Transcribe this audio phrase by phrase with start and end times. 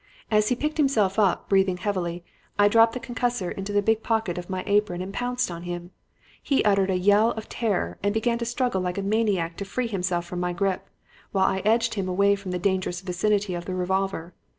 [0.31, 2.23] "As he picked himself up, breathing heavily,
[2.57, 5.91] I dropped the concussor into the big pocket of my apron and pounced on him.
[6.41, 9.85] He uttered a yell of terror and began to struggle like a maniac to free
[9.85, 10.89] himself from my grip,
[11.33, 14.33] while I edged him away from the dangerous vicinity of the revolver.